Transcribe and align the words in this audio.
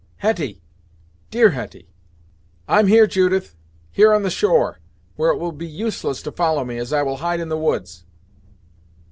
Hetty! 0.17 0.63
dear 1.29 1.51
Hetty." 1.51 1.93
"I'm 2.67 2.87
here, 2.87 3.05
Judith 3.05 3.55
here 3.91 4.15
on 4.15 4.23
the 4.23 4.31
shore, 4.31 4.79
where 5.15 5.29
it 5.29 5.37
will 5.37 5.51
be 5.51 5.67
useless 5.67 6.23
to 6.23 6.31
follow 6.31 6.65
me, 6.65 6.79
as 6.79 6.91
I 6.91 7.03
will 7.03 7.17
hide 7.17 7.39
in 7.39 7.49
the 7.49 7.55
woods." 7.59 8.03